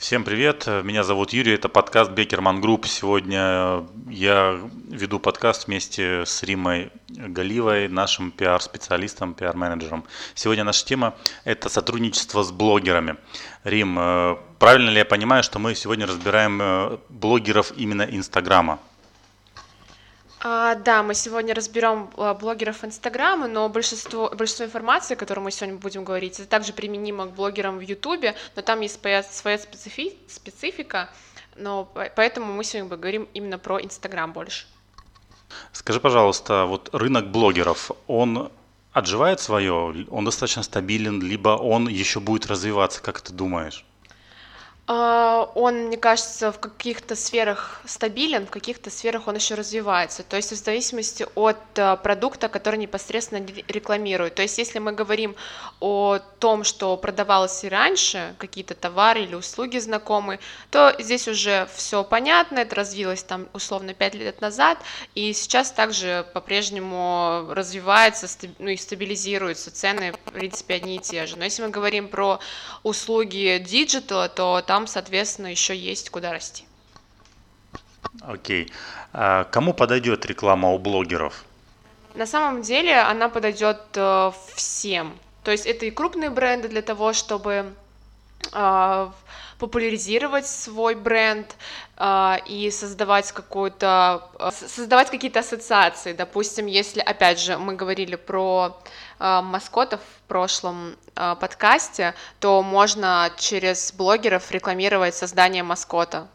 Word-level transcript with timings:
Всем 0.00 0.24
привет, 0.24 0.66
меня 0.66 1.04
зовут 1.04 1.34
Юрий, 1.34 1.52
это 1.52 1.68
подкаст 1.68 2.12
Бекерман 2.12 2.62
Групп. 2.62 2.86
Сегодня 2.86 3.84
я 4.08 4.58
веду 4.88 5.18
подкаст 5.20 5.66
вместе 5.66 6.24
с 6.24 6.42
Римой 6.42 6.90
Галивой, 7.10 7.86
нашим 7.88 8.30
пиар-специалистом, 8.30 9.34
пиар-менеджером. 9.34 10.04
Сегодня 10.34 10.64
наша 10.64 10.86
тема– 10.86 11.16
это 11.44 11.68
сотрудничество 11.68 12.42
с 12.42 12.50
блогерами. 12.50 13.16
Рим, 13.62 13.98
э, 13.98 14.36
правильно 14.58 14.88
ли 14.88 14.96
я 14.96 15.04
понимаю, 15.04 15.42
что 15.42 15.58
мы 15.58 15.74
сегодня 15.74 16.06
разбираем 16.06 16.58
э, 16.62 16.98
блогеров 17.10 17.70
именно 17.76 18.02
Инстаграма? 18.02 18.78
А, 20.42 20.74
да, 20.74 21.02
мы 21.02 21.14
сегодня 21.14 21.54
разберем 21.54 22.10
а, 22.16 22.32
блогеров 22.32 22.82
Инстаграма, 22.82 23.46
но 23.46 23.68
большинство, 23.68 24.30
большинство 24.34 24.64
информации, 24.64 25.12
о 25.12 25.16
которой 25.16 25.40
мы 25.40 25.50
сегодня 25.50 25.78
будем 25.78 26.02
говорить, 26.02 26.40
это 26.40 26.48
также 26.48 26.72
применимо 26.72 27.26
к 27.26 27.32
блогерам 27.32 27.76
в 27.76 27.82
Ютубе, 27.82 28.34
но 28.56 28.62
там 28.62 28.80
есть 28.80 28.98
своя, 29.00 29.22
своя 29.22 29.58
специфи, 29.58 30.14
специфика, 30.28 31.10
но 31.56 31.84
поэтому 32.16 32.54
мы 32.54 32.64
сегодня 32.64 32.96
говорим 32.96 33.28
именно 33.34 33.58
про 33.58 33.82
Инстаграм 33.82 34.32
больше. 34.32 34.66
Скажи, 35.72 36.00
пожалуйста, 36.00 36.64
вот 36.64 36.88
рынок 36.94 37.30
блогеров, 37.30 37.90
он 38.06 38.50
отживает 38.92 39.40
свое, 39.40 40.06
он 40.08 40.24
достаточно 40.24 40.62
стабилен, 40.62 41.20
либо 41.20 41.50
он 41.50 41.86
еще 41.86 42.18
будет 42.18 42.46
развиваться, 42.46 43.02
как 43.02 43.20
ты 43.20 43.34
думаешь? 43.34 43.84
А, 44.92 45.48
он, 45.54 45.86
мне 45.86 45.96
кажется, 45.96 46.50
в 46.50 46.58
каких-то 46.58 47.14
сферах 47.14 47.80
стабилен, 47.84 48.48
в 48.48 48.50
каких-то 48.50 48.90
сферах 48.90 49.28
он 49.28 49.36
еще 49.36 49.54
развивается. 49.54 50.24
То 50.24 50.34
есть 50.34 50.50
в 50.50 50.56
зависимости 50.56 51.24
от 51.36 51.58
а, 51.78 51.94
продукта, 51.94 52.48
который 52.48 52.76
непосредственно 52.80 53.46
рекламирует. 53.68 54.34
То 54.34 54.42
есть 54.42 54.58
если 54.58 54.80
мы 54.80 54.90
говорим 54.90 55.36
о 55.78 56.18
том, 56.40 56.64
что 56.64 56.96
продавалось 56.96 57.62
и 57.62 57.68
раньше, 57.68 58.34
какие-то 58.38 58.74
товары 58.74 59.22
или 59.22 59.36
услуги 59.36 59.78
знакомые, 59.78 60.40
то 60.72 60.96
здесь 60.98 61.28
уже 61.28 61.68
все 61.72 62.02
понятно, 62.02 62.58
это 62.58 62.74
развилось 62.74 63.22
там 63.22 63.46
условно 63.52 63.94
5 63.94 64.14
лет 64.16 64.40
назад, 64.40 64.78
и 65.14 65.32
сейчас 65.34 65.70
также 65.70 66.26
по-прежнему 66.34 67.46
развивается 67.50 68.26
ну, 68.58 68.70
и 68.70 68.76
стабилизируются 68.76 69.70
цены, 69.70 70.12
в 70.12 70.32
принципе, 70.32 70.74
одни 70.74 70.96
и 70.96 70.98
те 70.98 71.26
же. 71.26 71.36
Но 71.36 71.44
если 71.44 71.62
мы 71.62 71.68
говорим 71.68 72.08
про 72.08 72.40
услуги 72.82 73.62
digital 73.64 74.14
а, 74.14 74.28
то 74.28 74.64
там 74.66 74.79
там, 74.80 74.86
соответственно, 74.86 75.48
еще 75.48 75.76
есть 75.76 76.08
куда 76.08 76.32
расти. 76.32 76.64
Окей. 78.22 78.72
А 79.12 79.44
кому 79.44 79.74
подойдет 79.74 80.24
реклама 80.24 80.70
у 80.70 80.78
блогеров? 80.78 81.44
На 82.14 82.26
самом 82.26 82.62
деле 82.62 82.98
она 82.98 83.28
подойдет 83.28 83.82
э, 83.94 84.32
всем. 84.54 85.18
То 85.44 85.50
есть 85.50 85.66
это 85.66 85.84
и 85.84 85.90
крупные 85.90 86.30
бренды 86.30 86.68
для 86.68 86.80
того, 86.80 87.12
чтобы 87.12 87.74
э, 88.54 89.10
популяризировать 89.60 90.46
свой 90.46 90.94
бренд 90.94 91.54
э, 91.96 92.36
и 92.46 92.70
создавать 92.70 93.30
какую-то 93.32 94.28
э, 94.38 94.50
создавать 94.52 95.10
какие-то 95.10 95.40
ассоциации. 95.40 96.12
Допустим, 96.12 96.66
если 96.66 97.00
опять 97.00 97.38
же 97.38 97.58
мы 97.58 97.74
говорили 97.74 98.16
про 98.16 98.76
э, 99.18 99.40
маскотов 99.42 100.00
в 100.00 100.28
прошлом 100.28 100.96
подкасте, 101.14 102.14
то 102.38 102.62
можно 102.62 103.30
через 103.36 103.92
блогеров 103.92 104.50
рекламировать 104.50 105.14
создание 105.14 105.62
маскота. 105.62 106.28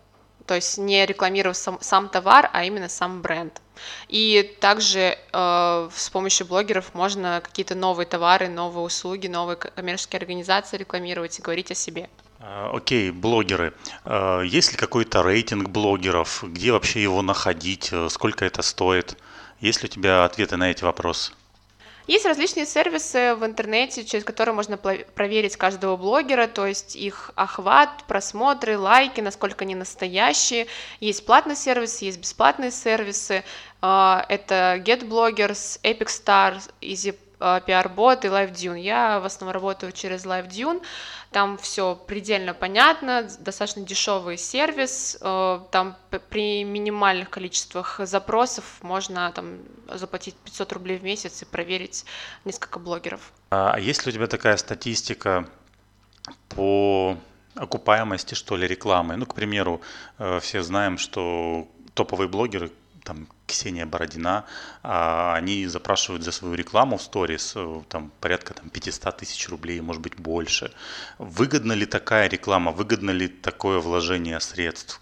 То 0.46 0.54
есть 0.54 0.78
не 0.78 1.06
рекламировать 1.06 1.58
сам, 1.58 1.80
сам 1.82 2.08
товар, 2.08 2.50
а 2.54 2.64
именно 2.66 2.88
сам 2.88 3.22
бренд. 3.22 3.62
И 4.08 4.56
также 4.62 5.18
э, 5.34 5.90
с 5.94 6.10
помощью 6.10 6.46
блогеров 6.48 6.94
можно 6.94 7.42
какие-то 7.44 7.76
новые 7.76 8.06
товары, 8.06 8.48
новые 8.48 8.86
услуги, 8.86 9.28
новые 9.28 9.58
коммерческие 9.58 10.20
организации 10.20 10.78
рекламировать 10.78 11.40
и 11.40 11.42
говорить 11.42 11.72
о 11.72 11.76
себе. 11.76 12.10
А, 12.40 12.72
окей, 12.74 13.12
блогеры. 13.12 13.74
А, 14.04 14.42
есть 14.42 14.72
ли 14.72 14.78
какой-то 14.78 15.24
рейтинг 15.24 15.70
блогеров? 15.70 16.44
Где 16.44 16.72
вообще 16.72 17.02
его 17.02 17.22
находить? 17.22 17.92
Сколько 18.10 18.46
это 18.46 18.62
стоит? 18.62 19.18
Есть 19.60 19.82
ли 19.84 19.90
у 19.90 19.92
тебя 19.92 20.26
ответы 20.26 20.58
на 20.58 20.72
эти 20.72 20.84
вопросы? 20.84 21.32
Есть 22.08 22.26
различные 22.28 22.68
сервисы 22.68 23.34
в 23.34 23.44
интернете, 23.44 24.06
через 24.06 24.24
которые 24.24 24.54
можно 24.54 24.78
проверить 24.78 25.58
каждого 25.58 25.98
блогера, 25.98 26.46
то 26.46 26.68
есть 26.68 26.96
их 26.96 27.32
охват, 27.34 28.04
просмотры, 28.08 28.78
лайки, 28.78 29.22
насколько 29.22 29.66
они 29.66 29.74
настоящие. 29.74 30.68
Есть 31.00 31.26
платные 31.26 31.56
сервисы, 31.56 32.06
есть 32.06 32.20
бесплатные 32.20 32.70
сервисы. 32.70 33.44
А, 33.82 34.24
это 34.30 34.80
GetBloggers, 34.86 35.80
EpicStar, 35.82 36.62
Easy 36.80 37.18
PR-бот 37.40 38.26
и 38.26 38.28
LiveDune. 38.28 38.80
Я 38.80 39.20
в 39.20 39.26
основном 39.26 39.54
работаю 39.54 39.92
через 39.92 40.26
LiveDune. 40.26 40.82
Там 41.32 41.58
все 41.58 41.96
предельно 41.96 42.54
понятно, 42.54 43.28
достаточно 43.40 43.82
дешевый 43.82 44.38
сервис. 44.38 45.18
Э, 45.22 45.60
там 45.72 45.98
при 46.30 46.64
минимальных 46.64 47.30
количествах 47.30 48.00
запросов 48.04 48.64
можно 48.82 49.32
там, 49.34 49.58
заплатить 49.94 50.36
500 50.36 50.74
рублей 50.74 50.98
в 50.98 51.04
месяц 51.04 51.42
и 51.42 51.46
проверить 51.46 52.06
несколько 52.46 52.80
блогеров. 52.80 53.34
А, 53.50 53.72
а 53.74 53.80
есть 53.80 54.06
ли 54.06 54.12
у 54.12 54.14
тебя 54.14 54.28
такая 54.28 54.58
статистика 54.58 55.48
по 56.50 57.18
окупаемости, 57.56 58.34
что 58.34 58.56
ли, 58.56 58.68
рекламы? 58.68 59.18
Ну, 59.18 59.26
к 59.26 59.36
примеру, 59.36 59.82
э, 60.18 60.40
все 60.40 60.62
знаем, 60.62 60.98
что 60.98 61.68
топовые 61.94 62.28
блогеры, 62.28 62.72
там 63.06 63.28
Ксения 63.48 63.86
Бородина, 63.86 64.46
а, 64.84 65.36
они 65.36 65.68
запрашивают 65.68 66.24
за 66.24 66.32
свою 66.32 66.56
рекламу 66.56 66.98
в 66.98 67.02
сторис 67.02 67.54
э, 67.56 67.82
там, 67.88 68.12
порядка 68.20 68.54
там, 68.54 68.70
500 68.70 69.18
тысяч 69.18 69.48
рублей, 69.50 69.80
может 69.82 70.02
быть 70.02 70.16
больше. 70.16 70.72
Выгодна 71.20 71.74
ли 71.74 71.86
такая 71.86 72.28
реклама, 72.28 72.72
выгодно 72.72 73.12
ли 73.12 73.28
такое 73.28 73.80
вложение 73.80 74.40
средств? 74.40 75.00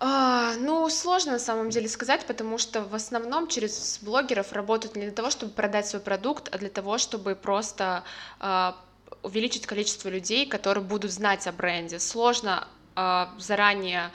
А, 0.00 0.54
ну, 0.58 0.88
сложно 0.88 1.32
на 1.32 1.38
самом 1.38 1.70
деле 1.70 1.88
сказать, 1.88 2.26
потому 2.26 2.56
что 2.58 2.82
в 2.82 2.94
основном 2.94 3.48
через 3.48 3.98
блогеров 4.00 4.52
работают 4.52 4.96
не 4.96 5.02
для 5.02 5.10
того, 5.10 5.30
чтобы 5.30 5.52
продать 5.52 5.86
свой 5.86 6.00
продукт, 6.00 6.48
а 6.54 6.58
для 6.58 6.70
того, 6.70 6.98
чтобы 6.98 7.34
просто 7.34 8.04
а, 8.40 8.76
увеличить 9.22 9.66
количество 9.66 10.08
людей, 10.08 10.46
которые 10.46 10.84
будут 10.84 11.10
знать 11.10 11.46
о 11.46 11.52
бренде. 11.52 11.98
Сложно 11.98 12.66
а, 12.94 13.34
заранее 13.38 14.10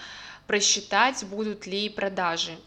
просчитать, 0.47 1.23
будут 1.25 1.67
ли 1.67 1.89
продажи 1.89 2.57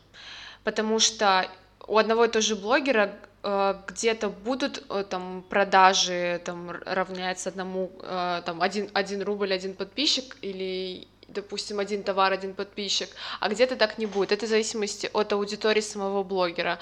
потому 0.66 0.98
что 0.98 1.48
у 1.86 1.96
одного 1.96 2.24
и 2.24 2.28
того 2.28 2.42
же 2.42 2.56
блогера 2.56 3.14
э, 3.44 3.74
где-то 3.86 4.30
будут 4.30 4.84
э, 4.90 5.04
там 5.08 5.44
продажи 5.48 6.42
там 6.44 6.70
равняются 6.70 7.50
одному 7.50 7.92
э, 8.02 8.42
там 8.44 8.60
один, 8.60 8.90
один 8.92 9.22
рубль 9.22 9.52
один 9.52 9.74
подписчик 9.74 10.36
или 10.42 11.06
допустим 11.28 11.78
один 11.78 12.02
товар 12.02 12.32
один 12.32 12.52
подписчик 12.52 13.08
а 13.38 13.48
где-то 13.48 13.76
так 13.76 13.98
не 13.98 14.06
будет. 14.06 14.32
Это 14.32 14.46
в 14.46 14.48
зависимости 14.48 15.08
от 15.12 15.32
аудитории 15.32 15.82
самого 15.82 16.24
блогера. 16.24 16.80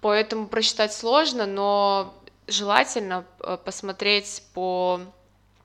Поэтому 0.00 0.48
просчитать 0.48 0.92
сложно 0.92 1.46
но 1.46 2.12
желательно 2.48 3.24
посмотреть 3.64 4.42
по 4.54 5.02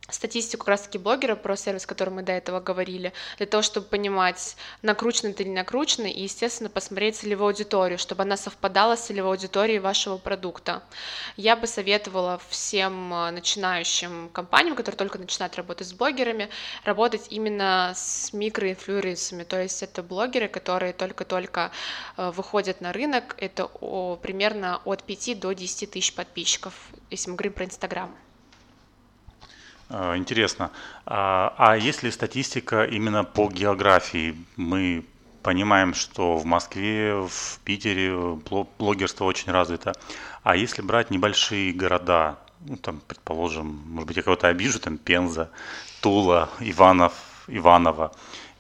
статистику 0.10 0.66
как 0.66 0.70
раз-таки 0.70 0.98
блогера 0.98 1.36
про 1.36 1.56
сервис, 1.58 1.86
о 1.86 1.88
котором 1.88 2.16
мы 2.16 2.24
до 2.24 2.32
этого 2.32 2.60
говорили, 2.60 3.14
для 3.38 3.48
того, 3.48 3.64
чтобы 3.64 3.88
понимать, 3.88 4.56
накручено 4.82 5.30
это 5.30 5.44
или 5.44 5.50
не 5.50 5.56
накручено, 5.56 6.06
и, 6.06 6.24
естественно, 6.24 6.70
посмотреть 6.70 7.18
целевую 7.18 7.48
аудиторию, 7.48 7.98
чтобы 7.98 8.24
она 8.24 8.38
совпадала 8.38 8.96
с 8.96 9.06
целевой 9.06 9.32
аудиторией 9.32 9.80
вашего 9.80 10.18
продукта. 10.18 10.84
Я 11.38 11.56
бы 11.56 11.68
советовала 11.68 12.40
всем 12.50 13.14
э, 13.14 13.32
начинающим 13.32 14.30
компаниям, 14.30 14.76
которые 14.76 14.98
только 14.98 15.18
начинают 15.18 15.56
работать 15.56 15.88
с 15.88 15.94
блогерами, 15.94 16.50
работать 16.84 17.28
именно 17.30 17.94
с 17.96 18.32
микроинфлюенсами, 18.34 19.44
то 19.44 19.62
есть 19.62 19.82
это 19.82 20.04
блогеры, 20.04 20.48
которые 20.48 20.94
только-только 20.94 21.72
э, 22.18 22.32
выходят 22.32 22.82
на 22.82 22.94
рынок, 22.94 23.36
это 23.40 23.68
примерно 24.22 24.82
от 24.86 25.04
5 25.04 25.40
до 25.40 25.54
10 25.54 25.92
тысяч 25.92 26.14
подписчиков, 26.14 26.74
если 27.10 27.30
мы 27.30 27.36
говорим 27.38 27.54
про 27.54 27.66
Инстаграм. 27.66 28.25
А, 29.90 30.18
интересно. 30.18 30.72
А, 31.06 31.54
а 31.58 31.78
есть 31.78 32.04
ли 32.04 32.12
статистика 32.12 32.84
именно 32.86 33.24
по 33.24 33.50
географии? 33.50 34.36
Мы 34.56 35.06
понимаем, 35.44 35.94
что 35.94 36.38
в 36.38 36.46
Москве, 36.46 37.14
в 37.14 37.60
Питере 37.64 38.16
блогерство 38.80 39.26
очень 39.26 39.52
развито. 39.52 39.94
А 40.44 40.56
если 40.56 40.82
брать 40.82 41.12
небольшие 41.12 41.72
города, 41.72 42.40
ну 42.62 42.78
там, 42.78 43.00
предположим, 43.08 43.84
может 43.88 44.08
быть, 44.08 44.18
я 44.18 44.24
кого-то 44.24 44.48
обижу, 44.48 44.80
там 44.80 44.98
Пенза, 44.98 45.52
Тула, 46.02 46.50
Иванов, 46.60 47.14
Иваново 47.48 48.12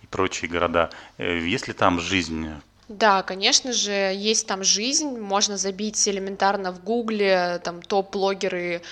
и 0.03 0.07
прочие 0.07 0.49
города, 0.49 0.91
э, 1.17 1.39
есть 1.39 1.67
ли 1.67 1.73
там 1.73 1.99
жизнь? 1.99 2.49
Да, 2.87 3.23
конечно 3.23 3.73
же, 3.73 3.91
есть 3.91 4.45
там 4.47 4.63
жизнь, 4.63 5.17
можно 5.17 5.57
забить 5.57 6.07
элементарно 6.07 6.71
в 6.71 6.83
гугле, 6.83 7.59
там 7.63 7.81
топ-блогеры 7.81 8.83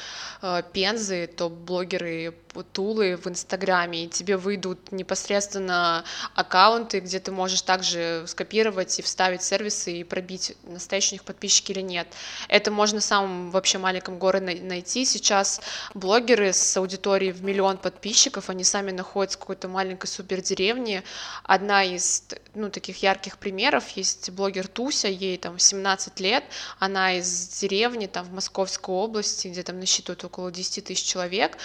э, 0.41 0.63
Пензы, 0.73 1.27
топ-блогеры 1.27 2.33
тулы 2.61 3.17
в 3.17 3.27
Инстаграме, 3.27 4.05
и 4.05 4.07
тебе 4.07 4.37
выйдут 4.37 4.91
непосредственно 4.91 6.03
аккаунты, 6.35 6.99
где 6.99 7.19
ты 7.19 7.31
можешь 7.31 7.61
также 7.63 8.25
скопировать 8.27 8.99
и 8.99 9.01
вставить 9.01 9.41
сервисы 9.41 9.93
и 9.93 10.03
пробить, 10.03 10.55
настоящие 10.63 11.13
у 11.13 11.15
них 11.15 11.23
подписчики 11.23 11.71
или 11.71 11.81
нет. 11.81 12.07
Это 12.47 12.69
можно 12.69 12.99
в 12.99 13.03
самом 13.03 13.49
вообще 13.51 13.77
маленьком 13.77 14.19
городе 14.19 14.61
найти. 14.61 15.05
Сейчас 15.05 15.61
блогеры 15.93 16.53
с 16.53 16.77
аудиторией 16.77 17.31
в 17.31 17.43
миллион 17.43 17.77
подписчиков, 17.77 18.49
они 18.49 18.63
сами 18.63 18.91
находятся 18.91 19.37
в 19.37 19.41
какой-то 19.41 19.67
маленькой 19.67 20.07
супердеревне. 20.07 21.03
Одна 21.43 21.83
из 21.83 22.23
ну, 22.53 22.69
таких 22.69 23.01
ярких 23.01 23.37
примеров 23.37 23.89
есть 23.89 24.29
блогер 24.29 24.67
Туся, 24.67 25.07
ей 25.07 25.37
там 25.37 25.57
17 25.57 26.19
лет, 26.19 26.43
она 26.79 27.17
из 27.17 27.47
деревни 27.59 28.07
там 28.07 28.25
в 28.25 28.33
Московской 28.33 28.93
области, 28.93 29.47
где 29.47 29.63
там 29.63 29.79
насчитывают 29.79 30.23
около 30.23 30.51
10 30.51 30.85
тысяч 30.85 31.03
человек, 31.03 31.57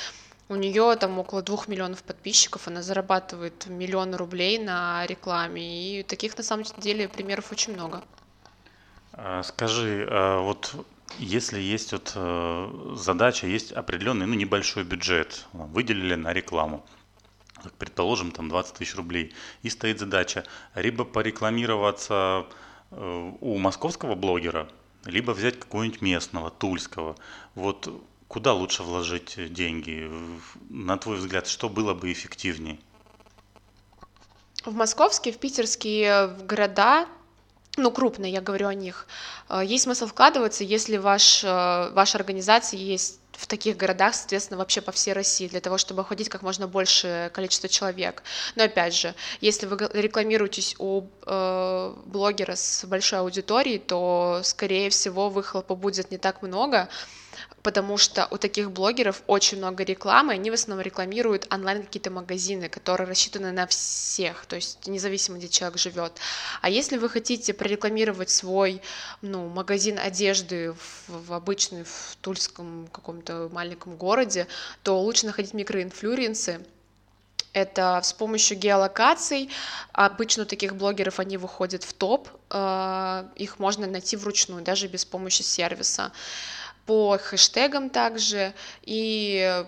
у 0.49 0.57
нее 0.57 0.97
там 0.97 1.19
около 1.19 1.43
двух 1.43 1.69
миллионов 1.69 2.03
подписчиков, 2.03 2.69
она 2.69 2.83
зарабатывает 2.83 3.67
миллион 3.67 4.15
рублей 4.15 4.59
на 4.59 5.07
рекламе, 5.07 6.01
и 6.01 6.03
таких 6.03 6.37
на 6.37 6.43
самом 6.43 6.65
деле 6.79 7.09
примеров 7.09 7.53
очень 7.53 7.75
много. 7.75 8.03
А, 9.13 9.43
скажи, 9.43 10.07
а 10.11 10.41
вот 10.41 10.75
если 11.19 11.61
есть 11.61 11.93
вот 11.93 12.13
э, 12.15 12.95
задача, 12.97 13.47
есть 13.47 13.73
определенный, 13.73 14.27
ну, 14.27 14.35
небольшой 14.35 14.85
бюджет, 14.85 15.47
выделили 15.53 16.15
на 16.15 16.33
рекламу, 16.33 16.85
предположим, 17.79 18.31
там 18.31 18.49
20 18.49 18.75
тысяч 18.75 18.95
рублей, 18.95 19.35
и 19.63 19.69
стоит 19.69 19.99
задача 19.99 20.45
либо 20.75 21.05
порекламироваться 21.05 22.47
э, 22.91 23.33
у 23.41 23.59
московского 23.59 24.15
блогера, 24.15 24.69
либо 25.05 25.33
взять 25.33 25.59
какого-нибудь 25.59 26.01
местного, 26.01 26.51
тульского. 26.51 27.17
Вот 27.55 27.91
куда 28.29 28.53
лучше 28.53 28.83
вложить 28.83 29.53
деньги? 29.53 30.11
На 30.69 30.97
твой 30.97 31.17
взгляд, 31.17 31.47
что 31.47 31.69
было 31.69 31.95
бы 31.95 32.13
эффективнее? 32.13 32.79
В 34.65 34.75
московские, 34.75 35.33
в 35.35 35.39
питерские 35.39 36.29
города 36.45 37.09
ну, 37.79 37.91
крупные, 37.91 38.33
я 38.33 38.41
говорю 38.41 38.67
о 38.67 38.75
них, 38.75 39.07
э, 39.49 39.63
есть 39.65 39.85
смысл 39.85 40.07
вкладываться, 40.07 40.65
если 40.65 40.97
ваш, 40.97 41.45
э, 41.45 41.91
ваша 41.93 42.19
организация 42.19 42.79
есть 42.79 43.21
в 43.39 43.47
таких 43.47 43.77
городах, 43.77 44.15
соответственно, 44.15 44.59
вообще 44.59 44.81
по 44.81 44.91
всей 44.91 45.13
России, 45.13 45.47
для 45.47 45.61
того, 45.61 45.79
чтобы 45.79 46.03
охватить 46.03 46.29
как 46.29 46.43
можно 46.43 46.67
большее 46.67 47.31
количество 47.31 47.69
человек. 47.69 48.25
Но 48.57 48.65
опять 48.65 48.95
же, 48.95 49.15
если 49.41 49.67
вы 49.67 49.77
рекламируетесь 49.95 50.75
у 50.79 51.05
э, 51.25 51.95
блогера 52.07 52.57
с 52.57 52.85
большой 52.85 53.21
аудиторией, 53.21 53.79
то, 53.79 54.41
скорее 54.43 54.91
всего, 54.91 55.31
выхлопа 55.31 55.77
будет 55.77 56.11
не 56.11 56.19
так 56.19 56.43
много, 56.43 56.89
потому 57.63 57.99
что 57.99 58.27
у 58.31 58.39
таких 58.39 58.71
блогеров 58.71 59.23
очень 59.27 59.59
много 59.59 59.85
рекламы, 59.85 60.33
они 60.33 60.51
в 60.51 60.55
основном 60.55 60.85
рекламируют 60.85 61.47
онлайн 61.53 61.83
какие-то 61.83 62.11
магазины, 62.11 62.69
которые 62.69 63.09
рассчитаны 63.09 63.53
на 63.53 63.67
всех, 63.67 64.47
то 64.47 64.57
есть 64.57 64.87
независимо, 64.87 65.39
где 65.39 65.49
человек 65.49 65.79
живет. 65.79 66.13
А 66.61 66.71
если 66.71 66.97
вы 66.97 67.09
хотите 67.09 67.53
прорекламировать 67.53 68.31
свой 68.31 68.81
ну, 69.23 69.49
магазин 69.49 69.99
одежды 69.99 70.73
в, 70.73 71.29
в 71.29 71.33
обычный, 71.33 71.85
в 71.85 72.17
тульском 72.21 72.89
каком-то 72.93 73.28
маленьком 73.53 73.97
городе, 73.97 74.47
то 74.83 75.01
лучше 75.01 75.27
находить 75.27 75.55
микроинфлюенсы, 75.55 76.61
это 77.53 78.01
с 78.03 78.13
помощью 78.13 78.59
геолокаций. 78.59 79.51
Обычно 79.93 80.43
у 80.43 80.47
таких 80.47 80.77
блогеров 80.77 81.19
они 81.19 81.37
выходят 81.37 81.83
в 81.83 81.93
топ, 81.93 82.29
э, 82.51 83.25
их 83.37 83.59
можно 83.59 83.87
найти 83.87 84.17
вручную, 84.17 84.63
даже 84.63 84.87
без 84.87 85.05
помощи 85.05 85.43
сервиса 85.43 86.13
по 86.87 87.19
хэштегам 87.19 87.91
также, 87.91 88.55
и 88.83 89.65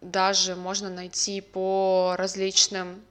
даже 0.00 0.54
можно 0.54 0.90
найти 0.90 1.40
по 1.40 2.14
различным 2.18 3.02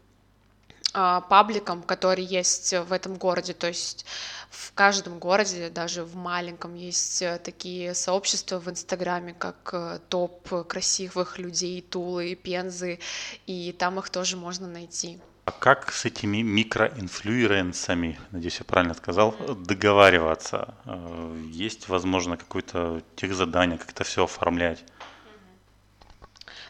пабликам, 0.93 1.83
которые 1.83 2.25
есть 2.25 2.73
в 2.73 2.91
этом 2.91 3.15
городе, 3.15 3.53
то 3.53 3.67
есть 3.67 4.05
в 4.51 4.73
каждом 4.73 5.17
городе, 5.17 5.69
даже 5.69 6.03
в 6.03 6.15
маленьком, 6.15 6.75
есть 6.75 7.21
э, 7.21 7.39
такие 7.39 7.95
сообщества 7.95 8.59
в 8.59 8.69
Инстаграме, 8.69 9.33
как 9.33 9.69
э, 9.73 9.99
топ 10.09 10.67
красивых 10.67 11.39
людей 11.39 11.81
Тулы 11.81 12.35
Пензы, 12.35 12.99
и 13.47 13.71
там 13.71 13.99
их 13.99 14.09
тоже 14.09 14.35
можно 14.35 14.67
найти. 14.67 15.19
А 15.45 15.51
как 15.51 15.91
с 15.91 16.05
этими 16.05 16.41
микроинфлюенсами, 16.41 18.19
надеюсь, 18.31 18.59
я 18.59 18.65
правильно 18.65 18.93
сказал, 18.93 19.35
договариваться? 19.55 20.75
Э, 20.85 21.41
есть, 21.49 21.87
возможно, 21.87 22.35
какое-то 22.35 23.01
техзадание, 23.15 23.77
как 23.77 23.91
это 23.91 24.03
все 24.03 24.25
оформлять? 24.25 24.83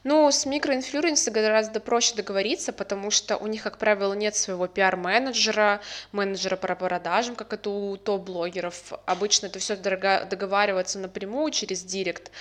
Ну, 0.04 0.32
с 0.32 0.48
микроинфлюенсами 0.48 1.36
гораздо 1.36 1.80
проще 1.80 2.16
договориться, 2.16 2.74
потому 2.74 3.12
что 3.12 3.38
у 3.38 3.46
них, 3.46 3.62
как 3.62 3.78
правило, 3.78 4.14
нет 4.14 4.36
своего 4.36 4.66
пиар-менеджера, 4.66 5.80
менеджера 6.12 6.56
по 6.56 6.74
продажам, 6.74 7.36
как 7.36 7.54
это 7.54 7.70
у 7.70 7.98
топ-блогеров. 7.98 8.94
Обычно 9.06 9.46
это 9.46 9.60
все 9.60 9.76
договариваться 9.76 10.98
напрямую 10.98 11.52
через 11.52 11.84
директ. 11.84 12.32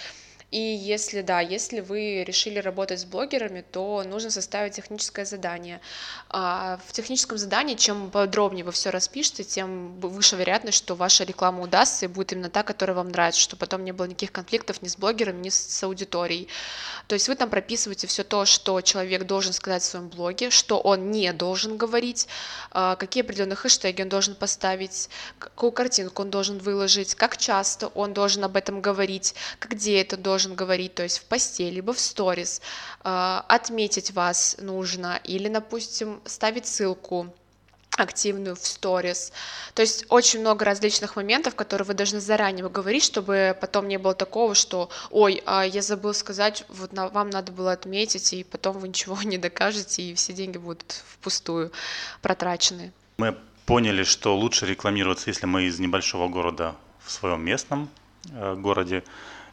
И 0.50 0.58
если, 0.58 1.23
да, 1.23 1.41
если 1.41 1.79
вы 1.79 2.25
решили 2.25 2.58
работать 2.58 2.99
с 3.00 3.05
блогерами, 3.05 3.64
то 3.70 4.02
нужно 4.02 4.32
составить 4.32 4.75
техническое 4.75 5.25
задание. 5.25 5.81
А, 6.29 6.81
в 6.88 6.93
техническом 6.93 7.38
задании, 7.38 7.76
чем 7.76 8.11
подробнее 8.11 8.64
вы 8.64 8.73
все 8.73 8.91
распишете, 8.91 9.44
тем 9.44 10.00
выше 10.00 10.35
вероятность, 10.35 10.79
что 10.79 10.97
ваша 10.97 11.23
реклама 11.23 11.62
удастся 11.62 12.06
и 12.06 12.08
будет 12.08 12.32
именно 12.32 12.50
та, 12.50 12.64
которая 12.64 12.97
вам 12.97 13.11
нравится, 13.11 13.41
чтобы 13.41 13.61
потом 13.61 13.85
не 13.85 13.93
было 13.93 14.06
никаких 14.06 14.32
конфликтов 14.32 14.82
ни 14.82 14.88
с 14.88 14.97
блогером, 14.97 15.41
ни 15.41 15.50
с 15.50 15.82
аудиторией. 15.85 16.49
То 17.06 17.14
есть 17.14 17.29
вы 17.29 17.37
там 17.37 17.49
прописываете 17.49 18.08
все 18.08 18.25
то, 18.25 18.44
что 18.44 18.81
человек 18.81 19.26
должен 19.26 19.53
сказать 19.53 19.82
в 19.82 19.87
своем 19.87 20.08
блоге, 20.08 20.50
что 20.50 20.81
он 20.81 21.12
не 21.12 21.32
должен 21.32 21.76
говорить, 21.76 22.26
а, 22.73 22.96
какие 22.96 23.23
определенные 23.23 23.56
хэштеги 23.56 24.03
он 24.03 24.08
должен 24.08 24.35
поставить, 24.35 25.11
какую 25.38 25.70
картинку 25.70 26.23
он 26.23 26.31
должен 26.31 26.58
выложить, 26.58 27.14
как 27.14 27.37
часто 27.37 27.87
он 27.88 28.12
должен 28.14 28.43
об 28.43 28.56
этом 28.56 28.81
говорить, 28.81 29.37
где 29.61 30.00
это 30.00 30.17
должен 30.17 30.40
должен 30.41 30.57
говорить, 30.57 30.95
то 30.95 31.03
есть 31.03 31.19
в 31.19 31.25
посте, 31.25 31.71
либо 31.71 31.93
в 31.93 31.99
сторис, 31.99 32.63
а, 33.03 33.45
отметить 33.49 34.13
вас 34.13 34.57
нужно 34.59 35.21
или, 35.25 35.49
допустим, 35.49 36.21
ставить 36.25 36.67
ссылку 36.67 37.35
активную 37.99 38.57
в 38.57 38.67
сторис. 38.67 39.33
То 39.75 39.83
есть 39.83 40.07
очень 40.09 40.41
много 40.41 40.65
различных 40.65 41.17
моментов, 41.17 41.55
которые 41.55 41.85
вы 41.87 41.95
должны 41.95 42.21
заранее 42.21 42.67
говорить, 42.71 43.05
чтобы 43.05 43.55
потом 43.61 43.89
не 43.89 43.99
было 43.99 44.15
такого, 44.15 44.55
что 44.55 44.89
ой, 45.11 45.43
а 45.45 45.67
я 45.67 45.83
забыл 45.83 46.15
сказать, 46.15 46.65
вот 46.69 46.93
вам 46.95 47.29
надо 47.29 47.53
было 47.53 47.73
отметить, 47.73 48.33
и 48.33 48.45
потом 48.45 48.79
вы 48.79 48.89
ничего 48.89 49.19
не 49.25 49.37
докажете, 49.37 50.03
и 50.03 50.15
все 50.15 50.33
деньги 50.33 50.59
будут 50.59 51.05
впустую 51.07 51.71
протрачены. 52.23 52.93
Мы 53.19 53.37
поняли, 53.67 54.05
что 54.05 54.35
лучше 54.35 54.67
рекламироваться, 54.67 55.29
если 55.29 55.47
мы 55.47 55.65
из 55.65 55.79
небольшого 55.79 56.29
города 56.29 56.75
в 57.05 57.11
своем 57.11 57.45
местном 57.45 57.91
э, 58.31 58.55
городе, 58.55 59.03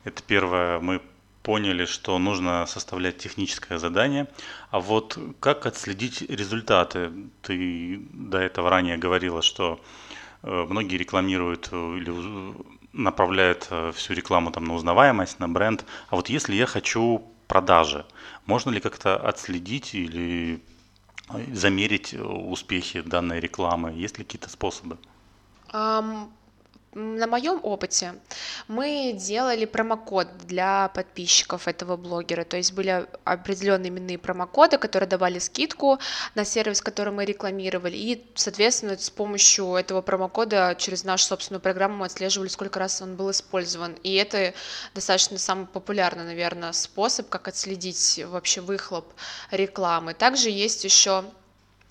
это 0.08 0.24
первое, 0.24 0.80
мы 0.80 1.02
поняли, 1.44 1.86
что 1.86 2.18
нужно 2.20 2.66
составлять 2.66 3.18
техническое 3.18 3.78
задание. 3.78 4.28
А 4.72 4.80
вот 4.80 5.18
как 5.40 5.66
отследить 5.66 6.22
результаты? 6.22 7.12
Ты 7.42 8.00
до 8.12 8.38
этого 8.38 8.70
ранее 8.70 8.98
говорила, 8.98 9.42
что 9.42 9.80
э, 10.44 10.66
многие 10.70 10.98
рекламируют 10.98 11.70
э, 11.72 11.76
или 11.76 12.12
направляют 12.94 13.68
э, 13.70 13.92
всю 13.96 14.14
рекламу 14.14 14.52
там, 14.52 14.66
на 14.66 14.74
узнаваемость, 14.74 15.40
на 15.40 15.50
бренд. 15.50 15.86
А 16.10 16.16
вот 16.16 16.30
если 16.30 16.56
я 16.56 16.66
хочу 16.66 17.24
продажи, 17.48 18.06
можно 18.46 18.72
ли 18.72 18.80
как-то 18.80 19.16
отследить 19.16 19.94
или 19.96 20.62
замерить 21.54 22.14
успехи 22.14 23.02
данной 23.02 23.40
рекламы? 23.40 23.92
Есть 23.92 24.18
ли 24.18 24.24
какие-то 24.24 24.50
способы? 24.50 24.98
Um, 25.74 26.30
на 26.94 27.28
моем 27.28 27.60
опыте 27.64 28.16
мы 28.68 29.14
делали 29.14 29.66
промокод 29.66 30.28
для 30.46 30.90
подписчиков 30.90 31.68
этого 31.68 31.98
блогера, 31.98 32.44
то 32.44 32.58
есть 32.58 32.74
были 32.74 33.08
определенные 33.24 33.90
именные 33.90 34.18
промокоды, 34.18 34.78
которые 34.78 35.08
давали 35.08 35.40
скидку 35.40 36.00
на 36.36 36.46
сервис, 36.46 36.82
который 36.82 37.14
мы 37.14 37.26
рекламировали, 37.26 37.96
и, 37.96 38.26
соответственно, 38.36 38.98
с 38.98 39.10
помощью 39.10 39.76
этого 39.76 40.02
промокода 40.02 40.76
через 40.80 41.04
нашу 41.04 41.26
собственную 41.26 41.62
программу 41.62 41.98
мы 41.98 42.06
отслеживали, 42.08 42.48
сколько 42.48 42.80
раз 42.80 43.02
он 43.02 43.16
был 43.16 43.32
использован, 43.32 43.96
и 44.04 44.16
это 44.16 44.54
достаточно 44.96 45.38
самый 45.38 45.68
популярный, 45.68 46.24
наверное, 46.24 46.72
способ, 46.72 47.30
как 47.30 47.48
отследить 47.48 48.24
вообще 48.26 48.62
выхлоп 48.62 49.14
рекламы. 49.52 50.14
Также 50.14 50.50
есть 50.50 50.84
еще 50.84 51.26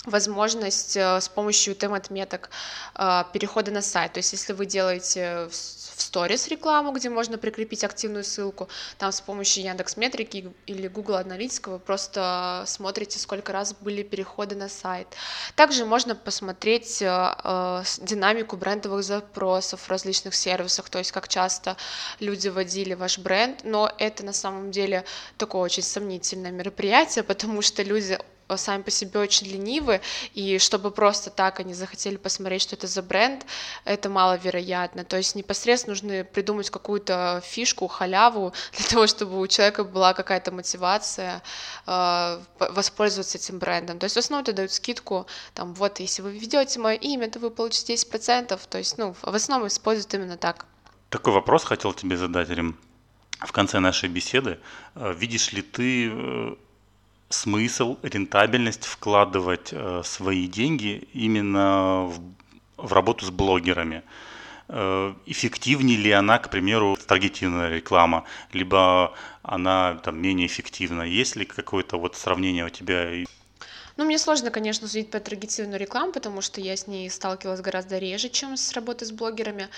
возможность 0.07 0.97
э, 0.97 1.21
с 1.21 1.29
помощью 1.29 1.75
тем-отметок 1.75 2.51
э, 2.95 3.25
перехода 3.33 3.71
на 3.71 3.83
сайт. 3.83 4.15
То 4.15 4.19
есть 4.19 4.33
если 4.33 4.53
вы 4.53 4.67
делаете 4.67 5.49
в 5.51 6.01
сторис 6.01 6.49
рекламу, 6.49 6.93
где 6.93 7.11
можно 7.11 7.39
прикрепить 7.39 7.85
активную 7.85 8.25
ссылку, 8.25 8.69
там 8.99 9.13
с 9.13 9.21
помощью 9.21 9.65
Яндекс 9.65 9.97
Метрики 9.97 10.53
или 10.67 10.89
Google 10.89 11.17
Аналитика 11.17 11.71
вы 11.71 11.79
просто 11.79 12.65
смотрите, 12.67 13.19
сколько 13.19 13.53
раз 13.53 13.75
были 13.75 14.03
переходы 14.03 14.55
на 14.57 14.69
сайт. 14.69 15.09
Также 15.55 15.85
можно 15.85 16.15
посмотреть 16.15 17.03
э, 17.03 17.83
динамику 18.01 18.57
брендовых 18.57 19.03
запросов 19.03 19.81
в 19.83 19.91
различных 19.91 20.35
сервисах, 20.35 20.89
то 20.89 20.99
есть 20.99 21.13
как 21.13 21.29
часто 21.29 21.77
люди 22.21 22.49
вводили 22.49 22.95
ваш 22.95 23.19
бренд, 23.19 23.61
но 23.65 23.93
это 23.99 24.25
на 24.25 24.33
самом 24.33 24.71
деле 24.71 25.05
такое 25.37 25.63
очень 25.63 25.83
сомнительное 25.83 26.51
мероприятие, 26.51 27.25
потому 27.37 27.63
что 27.63 27.83
люди 27.83 28.19
сами 28.55 28.83
по 28.83 28.91
себе 28.91 29.19
очень 29.19 29.49
ленивы, 29.49 30.01
и 30.35 30.59
чтобы 30.59 30.91
просто 30.91 31.31
так 31.31 31.59
они 31.59 31.75
захотели 31.75 32.17
посмотреть, 32.17 32.63
что 32.63 32.77
это 32.77 32.87
за 32.87 33.03
бренд, 33.03 33.45
это 33.85 34.09
маловероятно. 34.09 35.05
То 35.05 35.17
есть 35.17 35.35
непосредственно 35.35 35.93
нужно 35.93 36.25
придумать 36.25 36.71
какую-то 36.71 37.43
фишку, 37.45 37.89
халяву 37.89 38.53
для 38.77 38.87
того, 38.87 39.07
чтобы 39.07 39.41
у 39.41 39.47
человека 39.47 39.85
была 39.85 40.15
какая-то 40.15 40.53
мотивация 40.53 41.43
э, 41.87 42.41
воспользоваться 42.59 43.39
этим 43.39 43.59
брендом. 43.59 43.99
То 43.99 44.05
есть 44.05 44.15
в 44.15 44.19
основном 44.19 44.43
это 44.43 44.53
дают 44.53 44.73
скидку, 44.73 45.27
там, 45.55 45.75
вот, 45.75 46.01
если 46.01 46.23
вы 46.23 46.33
введете 46.33 46.79
мое 46.79 46.97
имя, 46.97 47.29
то 47.29 47.39
вы 47.39 47.51
получите 47.51 47.95
10%, 47.95 48.61
то 48.69 48.79
есть, 48.79 48.99
ну, 48.99 49.15
в 49.21 49.35
основном 49.35 49.69
используют 49.69 50.15
именно 50.15 50.37
так. 50.37 50.67
Такой 51.09 51.33
вопрос 51.33 51.65
хотел 51.65 51.93
тебе 51.95 52.17
задать, 52.17 52.51
Рим. 52.51 52.77
В 53.41 53.53
конце 53.53 53.81
нашей 53.81 54.09
беседы, 54.09 54.59
э, 54.95 55.15
видишь 55.15 55.53
ли 55.53 55.63
ты 55.63 56.11
э, 56.11 56.57
смысл, 57.29 57.99
рентабельность 58.03 58.85
вкладывать 58.85 59.71
э, 59.73 60.03
свои 60.05 60.47
деньги 60.47 61.09
именно 61.13 62.05
в, 62.07 62.21
в 62.77 62.93
работу 62.93 63.27
с 63.27 63.31
блогерами. 63.31 64.03
Э, 64.69 65.15
эффективнее 65.27 65.99
ли 65.99 66.11
она, 66.11 66.39
к 66.39 66.51
примеру, 66.51 66.97
таргетированная 67.07 67.77
реклама, 67.77 68.25
либо 68.53 69.15
она 69.43 69.95
там 69.95 70.21
менее 70.21 70.47
эффективна? 70.47 71.03
Есть 71.03 71.37
ли 71.37 71.45
какое-то 71.45 71.99
вот 71.99 72.17
сравнение 72.17 72.65
у 72.67 72.71
тебя? 72.71 73.25
Ну, 73.97 74.05
мне 74.05 74.19
сложно, 74.19 74.51
конечно, 74.51 74.87
судить 74.89 75.11
по 75.11 75.21
таргетированную 75.21 75.81
рекламу, 75.81 76.13
потому 76.13 76.43
что 76.43 76.61
я 76.61 76.77
с 76.77 76.87
ней 76.87 77.09
сталкивалась 77.09 77.63
гораздо 77.63 77.97
реже, 77.97 78.29
чем 78.29 78.59
с 78.59 78.73
работой 78.75 79.07
с 79.07 79.11
блогерами. 79.11 79.71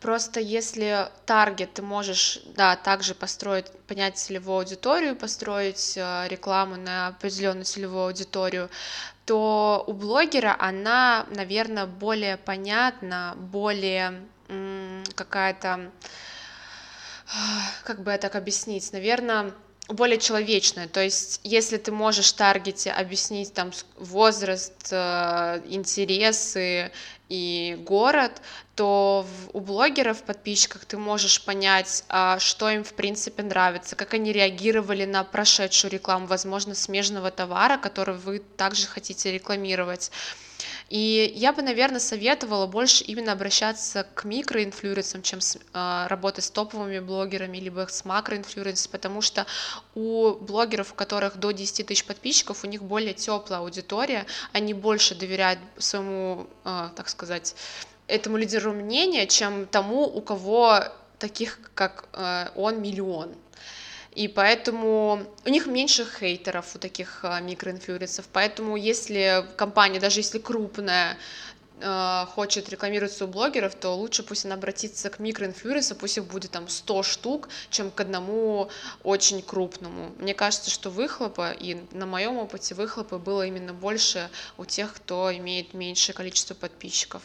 Просто 0.00 0.38
если 0.38 1.08
таргет 1.26 1.74
ты 1.74 1.82
можешь, 1.82 2.40
да, 2.54 2.76
также 2.76 3.16
построить, 3.16 3.72
понять 3.88 4.16
целевую 4.16 4.58
аудиторию, 4.58 5.16
построить 5.16 5.94
э, 5.96 6.28
рекламу 6.28 6.76
на 6.76 7.08
определенную 7.08 7.64
целевую 7.64 8.04
аудиторию, 8.06 8.70
то 9.26 9.82
у 9.88 9.92
блогера 9.92 10.54
она, 10.58 11.26
наверное, 11.30 11.86
более 11.86 12.36
понятна, 12.36 13.34
более 13.36 14.22
какая-то 15.16 15.90
как 17.82 18.02
бы 18.02 18.10
это 18.10 18.28
так 18.28 18.36
объяснить, 18.36 18.92
наверное, 18.92 19.52
более 19.88 20.18
человечное. 20.18 20.88
То 20.88 21.00
есть, 21.02 21.40
если 21.44 21.76
ты 21.76 21.92
можешь 21.92 22.32
таргете 22.32 22.90
объяснить 22.90 23.52
там 23.52 23.72
возраст, 23.98 24.88
э, 24.90 25.62
интересы 25.66 26.90
и 27.28 27.76
город, 27.80 28.40
то 28.74 29.26
у 29.52 29.60
блогеров, 29.60 30.22
подписчиков 30.22 30.84
ты 30.84 30.96
можешь 30.96 31.42
понять, 31.42 32.04
а, 32.08 32.38
что 32.38 32.68
им 32.68 32.82
в 32.82 32.92
принципе 32.94 33.42
нравится, 33.42 33.94
как 33.96 34.14
они 34.14 34.32
реагировали 34.32 35.04
на 35.04 35.22
прошедшую 35.22 35.92
рекламу, 35.92 36.26
возможно, 36.26 36.74
смежного 36.74 37.30
товара, 37.30 37.78
который 37.78 38.16
вы 38.16 38.40
также 38.40 38.86
хотите 38.86 39.32
рекламировать. 39.32 40.10
И 40.88 41.32
я 41.34 41.52
бы, 41.52 41.62
наверное, 41.62 42.00
советовала 42.00 42.66
больше 42.66 43.04
именно 43.04 43.32
обращаться 43.32 44.06
к 44.14 44.24
микроинфлюенсерам, 44.24 45.22
чем 45.22 45.40
с, 45.40 45.56
э, 45.56 46.06
работать 46.08 46.44
с 46.44 46.50
топовыми 46.50 46.98
блогерами, 46.98 47.58
либо 47.58 47.86
с 47.88 48.04
макроинфлюенсерами, 48.04 48.92
потому 48.92 49.20
что 49.20 49.46
у 49.94 50.34
блогеров, 50.34 50.92
у 50.92 50.94
которых 50.94 51.36
до 51.38 51.52
10 51.52 51.86
тысяч 51.86 52.04
подписчиков, 52.04 52.64
у 52.64 52.66
них 52.66 52.82
более 52.82 53.14
теплая 53.14 53.60
аудитория, 53.60 54.26
они 54.52 54.74
больше 54.74 55.14
доверяют 55.14 55.60
своему, 55.78 56.46
э, 56.64 56.90
так 56.94 57.08
сказать, 57.08 57.54
этому 58.06 58.36
лидеру 58.36 58.72
мнения, 58.72 59.26
чем 59.26 59.66
тому, 59.66 60.04
у 60.04 60.20
кого 60.20 60.80
таких, 61.18 61.58
как 61.74 62.08
э, 62.12 62.48
он, 62.54 62.82
миллион 62.82 63.34
и 64.14 64.28
поэтому 64.28 65.26
у 65.44 65.48
них 65.48 65.66
меньше 65.66 66.06
хейтеров 66.06 66.76
у 66.76 66.78
таких 66.78 67.20
а, 67.24 67.40
микроинфлюенсеров, 67.40 68.28
поэтому 68.32 68.76
если 68.76 69.44
компания, 69.56 69.98
даже 69.98 70.20
если 70.20 70.38
крупная, 70.38 71.18
а, 71.82 72.26
хочет 72.26 72.68
рекламироваться 72.68 73.24
у 73.24 73.28
блогеров, 73.28 73.74
то 73.74 73.94
лучше 73.94 74.22
пусть 74.22 74.44
она 74.44 74.54
обратится 74.54 75.10
к 75.10 75.18
микроинфлюенсеру, 75.18 75.98
пусть 75.98 76.16
их 76.16 76.26
будет 76.26 76.52
там 76.52 76.68
100 76.68 77.02
штук, 77.02 77.48
чем 77.70 77.90
к 77.90 78.00
одному 78.00 78.70
очень 79.02 79.42
крупному. 79.42 80.12
Мне 80.18 80.34
кажется, 80.34 80.70
что 80.70 80.90
выхлопа, 80.90 81.50
и 81.50 81.78
на 81.90 82.06
моем 82.06 82.38
опыте 82.38 82.76
выхлопа 82.76 83.18
было 83.18 83.44
именно 83.44 83.74
больше 83.74 84.30
у 84.56 84.64
тех, 84.64 84.94
кто 84.94 85.36
имеет 85.36 85.74
меньшее 85.74 86.14
количество 86.14 86.54
подписчиков 86.54 87.22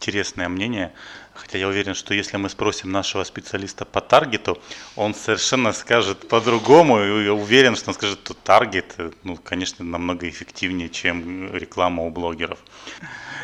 интересное 0.00 0.48
мнение, 0.48 0.92
хотя 1.34 1.58
я 1.58 1.68
уверен, 1.68 1.94
что 1.94 2.14
если 2.14 2.38
мы 2.38 2.48
спросим 2.48 2.90
нашего 2.90 3.22
специалиста 3.24 3.84
по 3.84 4.00
таргету, 4.00 4.58
он 4.96 5.14
совершенно 5.14 5.72
скажет 5.72 6.26
по-другому, 6.26 7.00
и 7.02 7.28
уверен, 7.28 7.76
что 7.76 7.90
он 7.90 7.94
скажет, 7.94 8.20
что 8.24 8.32
таргет, 8.32 8.96
ну, 9.24 9.36
конечно, 9.36 9.84
намного 9.84 10.26
эффективнее, 10.26 10.88
чем 10.88 11.54
реклама 11.54 12.04
у 12.04 12.10
блогеров. 12.10 12.58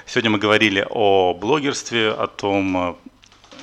Сегодня 0.07 0.31
мы 0.31 0.39
говорили 0.39 0.87
о 0.89 1.35
блогерстве, 1.35 2.11
о 2.11 2.27
том, 2.27 2.97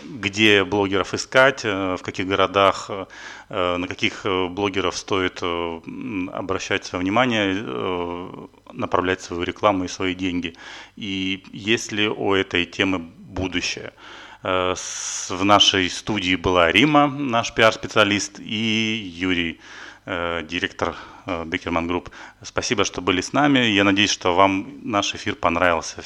где 0.05 0.63
блогеров 0.63 1.13
искать, 1.13 1.65
э, 1.65 1.95
в 1.95 2.01
каких 2.01 2.27
городах, 2.27 2.89
э, 2.89 3.77
на 3.77 3.87
каких 3.87 4.25
э, 4.25 4.47
блогеров 4.47 4.97
стоит 4.97 5.41
обращать 5.43 6.85
свое 6.85 7.01
внимание, 7.03 8.49
направлять 8.71 9.21
свою 9.21 9.43
рекламу 9.43 9.85
и 9.85 9.87
свои 9.87 10.15
деньги. 10.15 10.55
И 10.95 11.43
есть 11.51 11.91
ли 11.91 12.07
у 12.07 12.33
этой 12.33 12.65
темы 12.65 12.99
будущее? 12.99 13.93
В 14.41 15.43
нашей 15.43 15.89
студии 15.89 16.35
была 16.35 16.71
Рима, 16.71 17.07
наш 17.07 17.53
пиар-специалист, 17.53 18.39
и 18.39 19.13
Юрий, 19.15 19.61
директор 20.05 20.95
Бекерман 21.45 21.87
Групп. 21.87 22.09
Спасибо, 22.41 22.83
что 22.83 23.01
были 23.01 23.21
с 23.21 23.31
нами. 23.31 23.59
Я 23.59 23.85
надеюсь, 23.85 24.11
что 24.11 24.35
вам 24.35 24.79
наш 24.83 25.15
эфир 25.15 25.35
понравился. 25.35 26.01